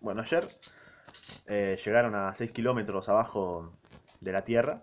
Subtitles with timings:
[0.00, 0.46] Bueno, ayer
[1.46, 3.72] eh, llegaron a 6 kilómetros abajo
[4.20, 4.82] de la Tierra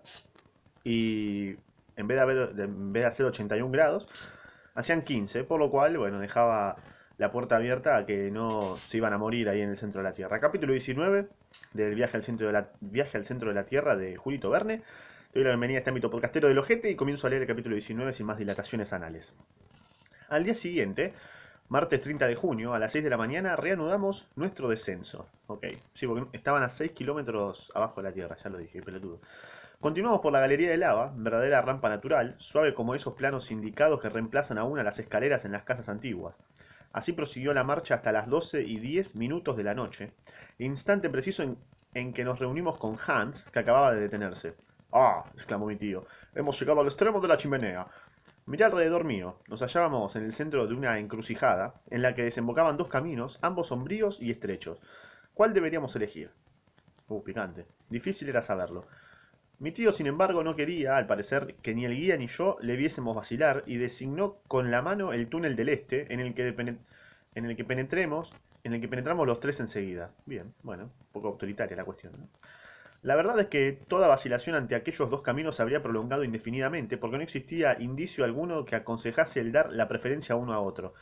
[0.84, 1.56] y
[1.96, 4.08] en vez, de haber, de- en vez de hacer 81 grados,
[4.74, 6.76] hacían 15, por lo cual, bueno, dejaba
[7.18, 10.08] la puerta abierta a que no se iban a morir ahí en el centro de
[10.08, 10.38] la Tierra.
[10.38, 11.28] Capítulo 19
[11.72, 14.82] del viaje al centro de la, viaje al centro de la Tierra de Julito Verne.
[15.32, 17.48] Te doy la bienvenida a este ámbito podcastero del Ojete y comienzo a leer el
[17.48, 19.34] capítulo 19 sin más dilataciones anales.
[20.28, 21.14] Al día siguiente,
[21.68, 25.26] martes 30 de junio, a las 6 de la mañana, reanudamos nuestro descenso.
[25.46, 29.20] Ok, sí, porque estaban a 6 kilómetros abajo de la Tierra, ya lo dije, pelotudo.
[29.80, 34.08] Continuamos por la galería de lava, verdadera rampa natural, suave como esos planos indicados que
[34.08, 36.38] reemplazan aún a las escaleras en las casas antiguas.
[36.92, 40.12] Así prosiguió la marcha hasta las 12 y 10 minutos de la noche,
[40.58, 41.58] instante preciso en,
[41.94, 44.54] en que nos reunimos con Hans, que acababa de detenerse.
[44.92, 47.86] Ah, exclamó mi tío, hemos llegado al extremo de la chimenea.
[48.48, 49.40] Miré alrededor mío.
[49.48, 53.66] Nos hallábamos en el centro de una encrucijada, en la que desembocaban dos caminos, ambos
[53.66, 54.78] sombríos y estrechos.
[55.34, 56.30] ¿Cuál deberíamos elegir?
[57.08, 57.66] Uh, picante.
[57.90, 58.86] Difícil era saberlo.
[59.58, 62.76] Mi tío, sin embargo, no quería, al parecer, que ni el guía ni yo le
[62.76, 67.46] viésemos vacilar y designó con la mano el túnel del este en el que, en
[67.46, 68.32] el que penetremos,
[68.62, 70.12] en el que penetramos los tres enseguida.
[70.24, 72.28] Bien, bueno, un poco autoritaria la cuestión, ¿no?
[73.06, 77.16] La verdad es que toda vacilación ante aquellos dos caminos se habría prolongado indefinidamente, porque
[77.16, 80.92] no existía indicio alguno que aconsejase el dar la preferencia a uno a otro.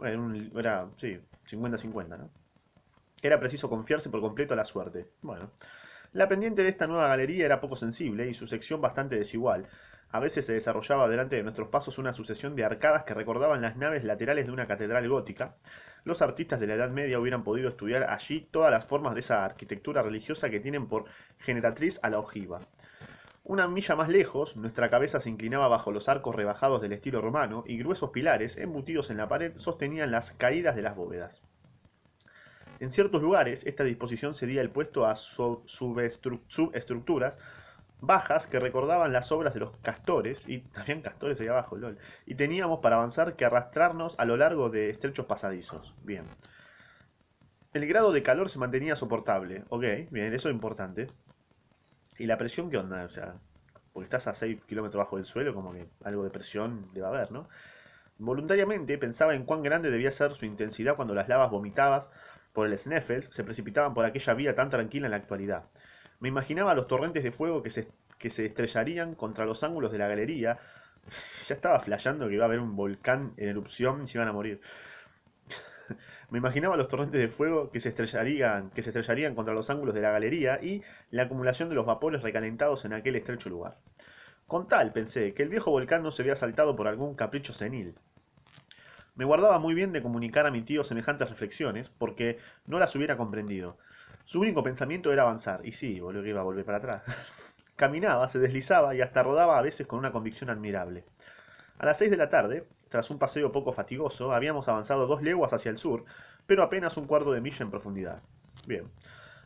[0.00, 2.30] Era, sí, 50-50, ¿no?
[3.22, 5.06] Era preciso confiarse por completo a la suerte.
[5.22, 5.52] Bueno,
[6.14, 9.68] la pendiente de esta nueva galería era poco sensible y su sección bastante desigual.
[10.12, 13.76] A veces se desarrollaba delante de nuestros pasos una sucesión de arcadas que recordaban las
[13.76, 15.54] naves laterales de una catedral gótica.
[16.02, 19.44] Los artistas de la Edad Media hubieran podido estudiar allí todas las formas de esa
[19.44, 21.04] arquitectura religiosa que tienen por
[21.38, 22.60] generatriz a la ojiva.
[23.44, 27.64] Una milla más lejos, nuestra cabeza se inclinaba bajo los arcos rebajados del estilo romano
[27.66, 31.42] y gruesos pilares embutidos en la pared sostenían las caídas de las bóvedas.
[32.80, 37.38] En ciertos lugares, esta disposición cedía el puesto a su- subestru- subestructuras
[38.00, 42.34] bajas que recordaban las obras de los castores, y también castores ahí abajo, lol, y
[42.34, 45.94] teníamos para avanzar que arrastrarnos a lo largo de estrechos pasadizos.
[46.02, 46.26] Bien.
[47.72, 51.08] El grado de calor se mantenía soportable, ok, bien, eso es importante.
[52.18, 53.04] ¿Y la presión qué onda?
[53.04, 53.36] O sea,
[53.92, 57.32] porque estás a 6 kilómetros bajo del suelo, como que algo de presión debe haber,
[57.32, 57.48] ¿no?
[58.18, 62.10] Voluntariamente pensaba en cuán grande debía ser su intensidad cuando las lavas vomitadas
[62.52, 65.64] por el Sneffels se precipitaban por aquella vía tan tranquila en la actualidad.
[66.20, 67.88] Me imaginaba los torrentes de fuego que se,
[68.18, 70.58] que se estrellarían contra los ángulos de la galería.
[71.48, 74.32] Ya estaba flasheando que iba a haber un volcán en erupción y se iban a
[74.32, 74.60] morir.
[76.30, 79.94] Me imaginaba los torrentes de fuego que se estrellarían, que se estrellarían contra los ángulos
[79.94, 83.78] de la galería y la acumulación de los vapores recalentados en aquel estrecho lugar.
[84.46, 87.94] Con tal, pensé, que el viejo volcán no se había saltado por algún capricho senil.
[89.16, 93.16] Me guardaba muy bien de comunicar a mi tío semejantes reflexiones, porque no las hubiera
[93.16, 93.78] comprendido.
[94.24, 97.02] Su único pensamiento era avanzar, y sí, boludo, que iba a volver para atrás.
[97.76, 101.04] Caminaba, se deslizaba y hasta rodaba a veces con una convicción admirable.
[101.78, 105.52] A las seis de la tarde, tras un paseo poco fatigoso, habíamos avanzado dos leguas
[105.52, 106.04] hacia el sur,
[106.46, 108.20] pero apenas un cuarto de milla en profundidad.
[108.66, 108.90] Bien.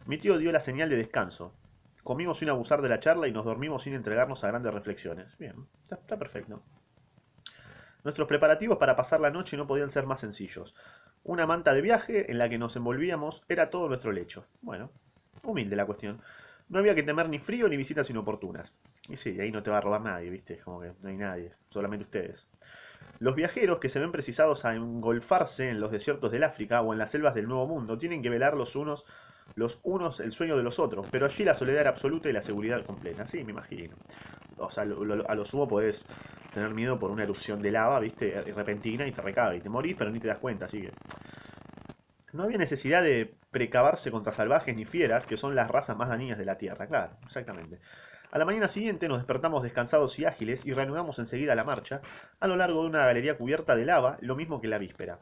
[0.06, 1.52] Mi tío dio la señal de descanso.
[2.02, 5.38] Comimos sin abusar de la charla y nos dormimos sin entregarnos a grandes reflexiones.
[5.38, 6.62] Bien, está, está perfecto.
[8.02, 10.74] Nuestros preparativos para pasar la noche no podían ser más sencillos.
[11.24, 14.46] Una manta de viaje en la que nos envolvíamos era todo nuestro lecho.
[14.60, 14.90] Bueno,
[15.42, 16.20] humilde la cuestión.
[16.68, 18.74] No había que temer ni frío ni visitas inoportunas.
[19.08, 20.58] Y sí, ahí no te va a robar nadie, ¿viste?
[20.58, 22.46] Como que no hay nadie, solamente ustedes.
[23.20, 26.98] Los viajeros que se ven precisados a engolfarse en los desiertos del África o en
[26.98, 29.06] las selvas del Nuevo Mundo tienen que velar los unos
[29.54, 32.84] los unos el sueño de los otros, pero allí la soledad absoluta y la seguridad
[32.84, 33.26] completa.
[33.26, 33.96] Sí, me imagino.
[34.56, 36.06] O sea, a lo sumo podés
[36.52, 39.96] tener miedo por una erupción de lava, viste, repentina y te recaga y te morís,
[39.96, 40.92] pero ni te das cuenta, así que.
[42.32, 46.36] No había necesidad de precavarse contra salvajes ni fieras, que son las razas más dañinas
[46.36, 47.78] de la Tierra, claro, exactamente.
[48.32, 52.00] A la mañana siguiente nos despertamos descansados y ágiles y reanudamos enseguida la marcha
[52.40, 55.20] a lo largo de una galería cubierta de lava, lo mismo que la víspera.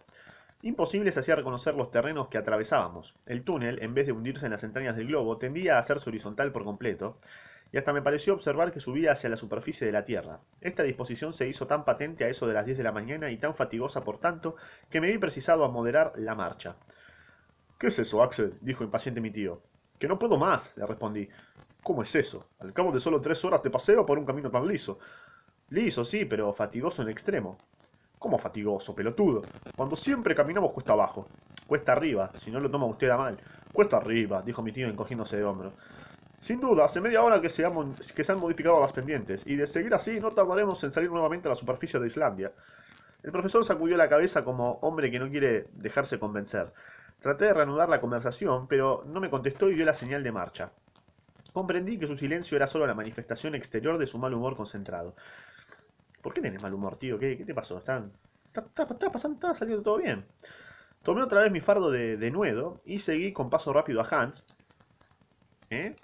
[0.64, 3.16] Imposible se hacía reconocer los terrenos que atravesábamos.
[3.26, 6.52] El túnel, en vez de hundirse en las entrañas del globo, tendía a hacerse horizontal
[6.52, 7.16] por completo,
[7.72, 10.38] y hasta me pareció observar que subía hacia la superficie de la Tierra.
[10.60, 13.38] Esta disposición se hizo tan patente a eso de las 10 de la mañana y
[13.38, 14.54] tan fatigosa por tanto,
[14.88, 16.76] que me vi precisado a moderar la marcha.
[17.76, 18.54] ¿Qué es eso, Axel?
[18.60, 19.60] dijo impaciente mi tío.
[19.98, 21.28] Que no puedo más, le respondí.
[21.82, 22.46] ¿Cómo es eso?
[22.60, 25.00] Al cabo de solo tres horas de paseo por un camino tan liso.
[25.70, 27.58] Liso, sí, pero fatigoso en extremo.
[28.22, 29.42] ¿Cómo fatigoso, pelotudo?
[29.74, 31.26] Cuando siempre caminamos cuesta abajo.
[31.66, 33.36] Cuesta arriba, si no lo toma usted a mal.
[33.72, 35.72] Cuesta arriba, dijo mi tío encogiéndose de hombros.
[36.40, 37.64] Sin duda, hace media hora que se,
[38.14, 41.48] que se han modificado las pendientes, y de seguir así no tardaremos en salir nuevamente
[41.48, 42.52] a la superficie de Islandia.
[43.24, 46.72] El profesor sacudió la cabeza como hombre que no quiere dejarse convencer.
[47.18, 50.70] Traté de reanudar la conversación, pero no me contestó y dio la señal de marcha.
[51.52, 55.16] Comprendí que su silencio era solo la manifestación exterior de su mal humor concentrado.
[56.22, 57.18] ¿Por qué tenés mal humor, tío?
[57.18, 57.78] ¿Qué, qué te pasó?
[57.78, 58.04] ¿Está,
[58.54, 60.24] está, está, pasando, está saliendo todo bien.
[61.02, 64.44] Tomé otra vez mi fardo de, de nuevo y seguí con paso rápido a Hans.
[65.70, 65.96] ¿Eh?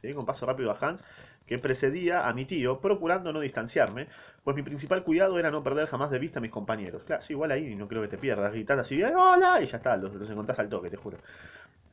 [0.00, 1.04] Seguí con paso rápido a Hans,
[1.46, 4.08] que precedía a mi tío, procurando no distanciarme,
[4.44, 7.04] pues mi principal cuidado era no perder jamás de vista a mis compañeros.
[7.04, 9.60] Claro, sí, igual ahí no creo que te pierdas, gritas así, ¡Hola!
[9.62, 11.18] Y ya está, los, los encontrás al toque, te juro.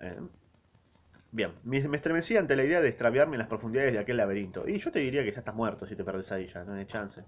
[0.01, 0.19] Eh,
[1.31, 4.67] bien, me, me estremecía ante la idea de extraviarme en las profundidades de aquel laberinto.
[4.67, 6.85] Y yo te diría que ya estás muerto si te perdes ahí ya, no hay
[6.85, 7.23] chance.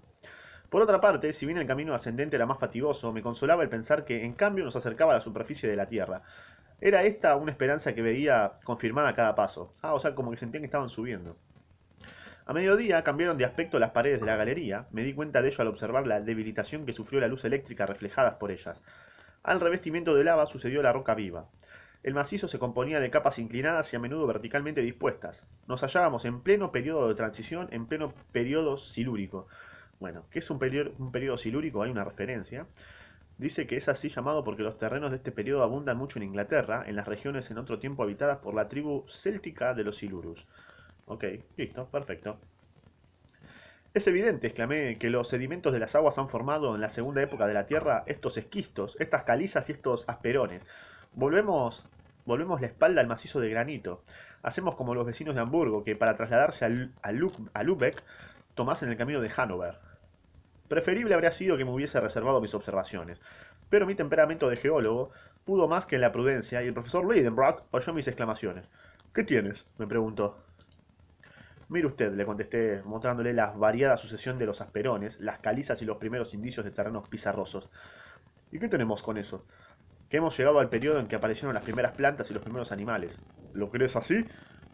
[0.70, 4.04] Por otra parte, si bien el camino ascendente era más fatigoso, me consolaba el pensar
[4.04, 6.22] que, en cambio, nos acercaba a la superficie de la Tierra.
[6.80, 9.70] Era esta una esperanza que veía confirmada a cada paso.
[9.80, 11.36] Ah, o sea, como que sentían que estaban subiendo.
[12.44, 15.62] A mediodía cambiaron de aspecto las paredes de la galería, me di cuenta de ello
[15.62, 18.84] al observar la debilitación que sufrió la luz eléctrica reflejada por ellas.
[19.42, 21.46] Al revestimiento de lava sucedió la roca viva.
[22.04, 25.42] El macizo se componía de capas inclinadas y a menudo verticalmente dispuestas.
[25.66, 29.48] Nos hallábamos en pleno periodo de transición, en pleno periodo silúrico.
[29.98, 31.82] Bueno, ¿qué es un periodo, un periodo silúrico?
[31.82, 32.66] Hay una referencia.
[33.38, 36.84] Dice que es así llamado porque los terrenos de este periodo abundan mucho en Inglaterra,
[36.86, 40.46] en las regiones en otro tiempo habitadas por la tribu céltica de los Silurus.
[41.06, 41.24] Ok,
[41.56, 42.38] listo, perfecto.
[43.94, 47.46] Es evidente, exclamé, que los sedimentos de las aguas han formado en la segunda época
[47.46, 50.66] de la Tierra estos esquistos, estas calizas y estos asperones.
[51.14, 51.84] Volvemos,
[52.26, 54.02] volvemos la espalda al macizo de granito.
[54.42, 56.68] Hacemos como los vecinos de Hamburgo, que para trasladarse a,
[57.02, 57.10] a,
[57.54, 58.02] a Lübeck
[58.56, 59.78] tomasen el camino de Hannover.
[60.66, 63.22] Preferible habría sido que me hubiese reservado mis observaciones,
[63.70, 65.12] pero mi temperamento de geólogo
[65.44, 68.68] pudo más que la prudencia y el profesor Lidenbrock oyó mis exclamaciones.
[69.14, 69.66] ¿Qué tienes?
[69.78, 70.38] me preguntó.
[71.68, 75.98] Mire usted, le contesté, mostrándole la variada sucesión de los asperones, las calizas y los
[75.98, 77.68] primeros indicios de terrenos pizarrosos.
[78.50, 79.44] ¿Y qué tenemos con eso?
[80.08, 83.20] Que hemos llegado al periodo en que aparecieron las primeras plantas y los primeros animales.
[83.52, 84.24] ¿Lo crees así?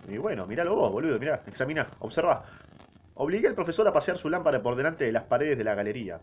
[0.08, 2.44] Y bueno, míralo vos, boludo, mirá, examina, observa.
[3.14, 6.20] Obligué al profesor a pasear su lámpara por delante de las paredes de la galería.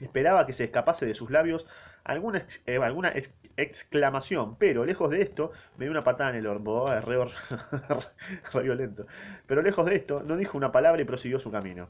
[0.00, 1.66] Esperaba que se escapase de sus labios
[2.04, 6.36] alguna, ex, eh, alguna ex, exclamación, pero lejos de esto, me dio una patada en
[6.36, 7.18] el orbo, eh, re,
[8.52, 9.06] re, violento.
[9.46, 11.88] Pero lejos de esto, no dijo una palabra y prosiguió su camino.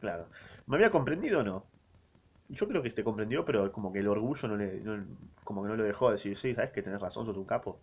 [0.00, 0.26] Claro.
[0.66, 1.66] ¿Me había comprendido o no?
[2.48, 4.82] Yo creo que te comprendió, pero como que el orgullo no le,
[5.44, 7.78] como que no lo dejó decir, sí, sabes que tenés razón, sos un capo.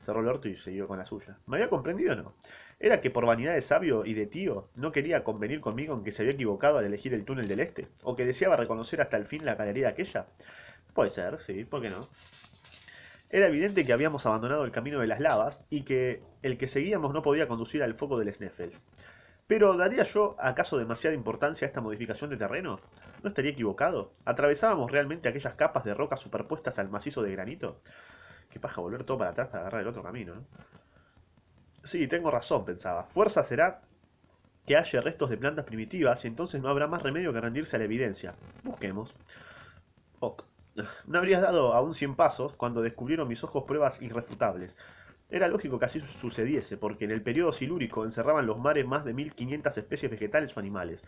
[0.00, 1.38] Cerró el orto y siguió con la suya.
[1.46, 2.34] ¿Me había comprendido o no?
[2.80, 6.10] ¿Era que por vanidad de sabio y de tío no quería convenir conmigo en que
[6.10, 7.86] se había equivocado al elegir el túnel del este?
[8.02, 10.26] ¿O que deseaba reconocer hasta el fin la galería aquella?
[10.92, 12.08] Puede ser, sí, ¿por qué no?
[13.30, 17.14] Era evidente que habíamos abandonado el camino de las lavas y que el que seguíamos
[17.14, 18.82] no podía conducir al foco del Sneffels.
[19.52, 22.80] Pero ¿daría yo acaso demasiada importancia a esta modificación de terreno?
[23.22, 24.14] ¿No estaría equivocado?
[24.24, 27.78] ¿Atravesábamos realmente aquellas capas de roca superpuestas al macizo de granito?
[28.48, 30.46] Qué paja volver todo para atrás para agarrar el otro camino, ¿no?
[31.82, 33.04] Sí, tengo razón, pensaba.
[33.04, 33.82] Fuerza será
[34.64, 37.78] que haya restos de plantas primitivas y entonces no habrá más remedio que rendirse a
[37.78, 38.34] la evidencia.
[38.62, 39.14] Busquemos.
[40.20, 40.44] Ok.
[41.04, 44.76] No habrías dado aún cien pasos cuando descubrieron mis ojos pruebas irrefutables.
[45.30, 49.14] Era lógico que así sucediese, porque en el periodo silúrico encerraban los mares más de
[49.14, 51.02] 1500 especies vegetales o animales.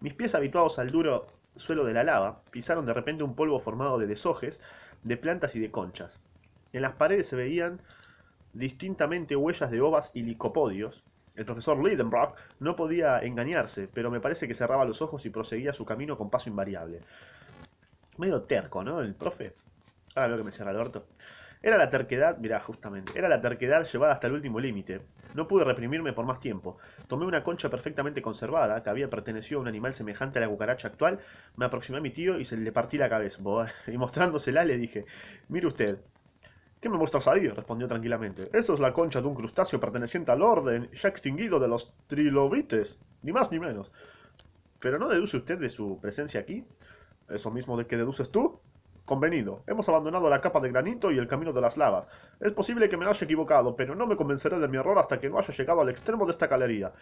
[0.00, 1.26] Mis pies habituados al duro
[1.56, 4.60] suelo de la lava pisaron de repente un polvo formado de deshojes,
[5.02, 6.20] de plantas y de conchas.
[6.72, 7.80] En las paredes se veían
[8.52, 11.02] distintamente huellas de ovas y licopodios.
[11.36, 15.72] El profesor Lidenbrock no podía engañarse, pero me parece que cerraba los ojos y proseguía
[15.72, 17.00] su camino con paso invariable.
[18.16, 19.00] Medio terco, ¿no?
[19.00, 19.54] El profe.
[20.14, 21.06] Ahora veo que me cierra el orto.
[21.62, 25.00] Era la terquedad, mirá, justamente, era la terquedad llevada hasta el último límite.
[25.34, 26.78] No pude reprimirme por más tiempo.
[27.08, 30.88] Tomé una concha perfectamente conservada, que había pertenecido a un animal semejante a la cucaracha
[30.88, 31.18] actual,
[31.56, 33.42] me aproximé a mi tío y se le partí la cabeza.
[33.86, 35.04] Y mostrándosela le dije,
[35.48, 35.98] mire usted,
[36.80, 37.48] ¿Qué me muestras ahí?
[37.48, 38.50] respondió tranquilamente.
[38.52, 43.00] Eso es la concha de un crustáceo perteneciente al orden ya extinguido de los trilobites,
[43.22, 43.90] ni más ni menos.
[44.78, 46.64] ¿Pero no deduce usted de su presencia aquí?
[47.28, 48.60] ¿Eso mismo de que deduces tú?
[49.08, 49.62] Convenido.
[49.66, 52.06] Hemos abandonado la capa de granito y el camino de las lavas.
[52.40, 55.30] Es posible que me haya equivocado, pero no me convenceré de mi error hasta que
[55.30, 56.92] no haya llegado al extremo de esta galería.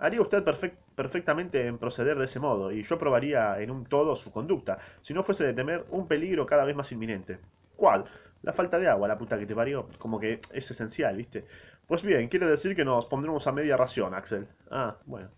[0.00, 4.32] Haría usted perfect perfectamente en proceder de ese modo, y yo probaría en todo su
[4.32, 7.38] conducta, si no fuese de temer un peligro cada vez más inminente.
[7.76, 8.04] ¿Cuál?
[8.42, 9.86] La falta de agua, la puta que te parió.
[9.98, 11.44] Como que es esencial, ¿viste?
[11.86, 14.48] Pues bien, quiere decir que nos pondremos a media ración, Axel.
[14.72, 15.28] Ah, bueno.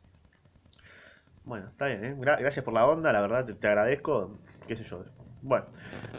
[1.45, 2.17] Bueno, está bien, ¿eh?
[2.19, 4.39] Gra gracias por la onda, la verdad te, te, agradezco.
[4.67, 5.05] Qué sé yo.
[5.43, 5.67] Bueno,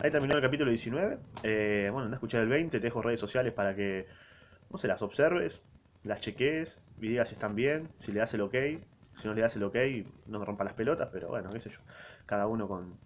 [0.01, 1.19] ahí terminó el capítulo 19.
[1.43, 2.79] Eh, bueno, anda a escuchar el 20.
[2.79, 4.07] Te dejo redes sociales para que,
[4.71, 5.61] no sé, las observes,
[6.03, 8.55] las cheques y si están bien, si le das el ok.
[9.17, 9.75] Si no le das el ok,
[10.27, 11.79] no me rompa las pelotas, pero bueno, qué sé yo.
[12.25, 12.97] Cada uno con,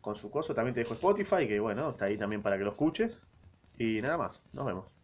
[0.00, 0.54] con su coso.
[0.54, 3.16] También te dejo Spotify, que bueno, está ahí también para que lo escuches.
[3.78, 5.01] Y nada más, nos vemos.